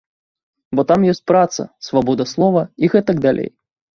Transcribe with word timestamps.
Бо 0.77 0.85
там 0.91 1.03
ёсць 1.11 1.21
праца, 1.33 1.65
свабода 1.87 2.27
слова 2.33 2.65
і 2.87 2.89
гэтак 2.97 3.17
далей. 3.27 3.49